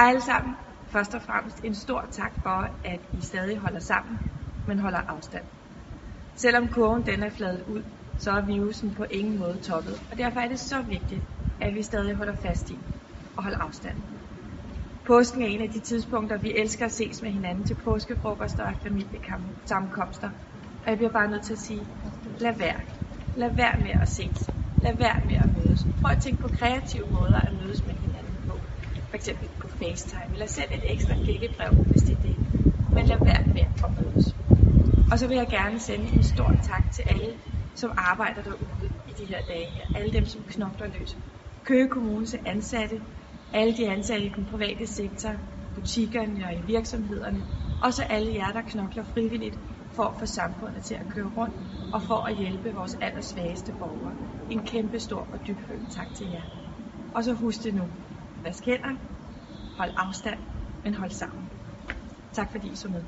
Hej 0.00 0.08
alle 0.08 0.20
sammen. 0.20 0.54
Først 0.92 1.14
og 1.14 1.22
fremmest 1.22 1.64
en 1.64 1.74
stor 1.74 2.08
tak 2.12 2.32
for, 2.42 2.80
at 2.84 3.00
I 3.14 3.20
stadig 3.22 3.58
holder 3.58 3.80
sammen, 3.80 4.18
men 4.66 4.78
holder 4.78 4.98
afstand. 4.98 5.44
Selvom 6.36 6.68
kurven 6.68 7.06
den 7.06 7.22
er 7.22 7.30
fladet 7.30 7.64
ud, 7.68 7.82
så 8.18 8.30
er 8.30 8.46
virusen 8.46 8.94
på 8.94 9.04
ingen 9.10 9.38
måde 9.38 9.60
toppet, 9.62 9.98
og 10.10 10.18
derfor 10.18 10.40
er 10.40 10.48
det 10.48 10.58
så 10.58 10.82
vigtigt, 10.82 11.24
at 11.60 11.74
vi 11.74 11.82
stadig 11.82 12.14
holder 12.14 12.34
fast 12.42 12.70
i 12.70 12.78
og 13.36 13.42
holder 13.42 13.58
afstand. 13.58 13.96
Påsken 15.06 15.42
er 15.42 15.46
en 15.46 15.60
af 15.60 15.70
de 15.70 15.80
tidspunkter, 15.80 16.38
vi 16.38 16.52
elsker 16.54 16.84
at 16.84 16.92
ses 16.92 17.22
med 17.22 17.30
hinanden 17.30 17.64
til 17.64 17.76
påskefrokoster 17.84 18.64
og 18.64 18.74
familiesammenkomster. 18.82 20.30
Og 20.84 20.90
jeg 20.90 20.96
bliver 20.96 21.12
bare 21.12 21.30
nødt 21.30 21.44
til 21.44 21.52
at 21.52 21.58
sige, 21.58 21.86
lad 22.40 22.58
være. 22.58 22.80
Lad 23.34 23.56
være 23.56 23.78
med 23.78 23.94
at 24.02 24.08
ses. 24.08 24.50
Lad 24.80 24.96
være 24.98 25.26
med 25.26 25.34
at 25.34 25.48
mødes. 25.54 25.86
Prøv 26.00 26.10
at 26.10 26.18
tænke 26.18 26.40
på 26.40 26.48
kreative 26.48 27.10
måder 27.10 27.38
at 27.38 27.54
mødes 27.54 27.82
med 27.86 27.94
hinanden. 27.94 28.39
For 29.10 29.16
eksempel 29.16 29.48
på 29.60 29.68
FaceTime, 29.68 30.32
eller 30.32 30.46
send 30.46 30.70
et 30.72 30.92
ekstra 30.94 31.14
klikkebrev, 31.24 31.72
hvis 31.90 32.02
det 32.02 32.16
er 32.16 32.20
det. 32.20 32.36
Men 32.94 33.06
lad 33.06 33.18
være 33.24 33.54
med 33.54 33.62
at 33.84 33.90
mødes. 33.96 34.24
Og 35.10 35.18
så 35.18 35.28
vil 35.28 35.36
jeg 35.36 35.46
gerne 35.50 35.80
sende 35.80 36.12
en 36.12 36.22
stor 36.22 36.54
tak 36.62 36.90
til 36.92 37.02
alle, 37.06 37.38
som 37.74 37.90
arbejder 37.96 38.42
derude 38.42 38.88
i 39.06 39.12
de 39.18 39.26
her 39.26 39.42
dage 39.48 39.70
her. 39.70 39.84
Alle 39.94 40.12
dem, 40.12 40.26
som 40.26 40.42
knokler 40.48 40.86
løs. 40.86 41.10
Køge 41.64 41.88
Kommunes 41.88 42.34
ansatte, 42.46 43.00
alle 43.52 43.76
de 43.76 43.90
ansatte 43.90 44.26
i 44.26 44.28
den 44.28 44.46
private 44.46 44.86
sektor, 44.86 45.32
butikkerne 45.74 46.46
og 46.46 46.54
i 46.54 46.62
virksomhederne, 46.66 47.44
og 47.82 47.94
så 47.94 48.02
alle 48.02 48.34
jer, 48.34 48.52
der 48.52 48.62
knokler 48.62 49.04
frivilligt 49.04 49.56
for 49.96 50.02
at 50.02 50.16
få 50.18 50.26
samfundet 50.26 50.84
til 50.84 50.94
at 50.94 51.08
køre 51.08 51.30
rundt 51.36 51.54
og 51.92 52.02
for 52.02 52.26
at 52.28 52.36
hjælpe 52.36 52.74
vores 52.74 52.94
allersvageste 52.94 53.72
borgere. 53.78 54.14
En 54.48 54.66
kæmpe 54.66 54.98
stor 54.98 55.20
og 55.32 55.46
dybfølt 55.46 55.90
tak 55.96 56.14
til 56.14 56.26
jer. 56.30 56.42
Og 57.14 57.24
så 57.24 57.32
husk 57.34 57.58
det 57.64 57.74
nu. 57.74 57.88
Vask 58.44 58.64
hænder, 58.64 58.96
hold 59.78 59.90
afstand, 59.96 60.40
men 60.84 60.94
hold 60.94 61.10
sammen. 61.10 61.50
Tak 62.32 62.50
fordi 62.52 62.68
I 62.72 62.76
så 62.76 62.88
med. 62.88 63.04